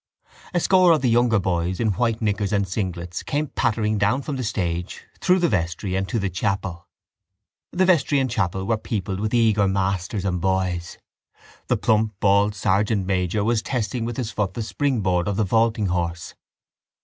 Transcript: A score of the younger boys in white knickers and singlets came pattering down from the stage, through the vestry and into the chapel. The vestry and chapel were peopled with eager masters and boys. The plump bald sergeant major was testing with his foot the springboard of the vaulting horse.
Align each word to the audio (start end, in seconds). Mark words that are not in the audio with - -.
A 0.55 0.59
score 0.59 0.93
of 0.93 1.03
the 1.03 1.11
younger 1.11 1.37
boys 1.37 1.79
in 1.79 1.89
white 1.91 2.23
knickers 2.23 2.51
and 2.51 2.65
singlets 2.65 3.23
came 3.23 3.49
pattering 3.49 3.99
down 3.99 4.23
from 4.23 4.35
the 4.35 4.43
stage, 4.43 5.05
through 5.19 5.37
the 5.37 5.47
vestry 5.47 5.93
and 5.95 6.05
into 6.05 6.17
the 6.17 6.27
chapel. 6.27 6.87
The 7.71 7.85
vestry 7.85 8.17
and 8.17 8.27
chapel 8.27 8.65
were 8.65 8.77
peopled 8.77 9.19
with 9.19 9.31
eager 9.31 9.67
masters 9.67 10.25
and 10.25 10.41
boys. 10.41 10.97
The 11.67 11.77
plump 11.77 12.15
bald 12.19 12.55
sergeant 12.55 13.05
major 13.05 13.43
was 13.43 13.61
testing 13.61 14.03
with 14.03 14.17
his 14.17 14.31
foot 14.31 14.55
the 14.55 14.63
springboard 14.63 15.27
of 15.27 15.37
the 15.37 15.43
vaulting 15.43 15.85
horse. 15.85 16.33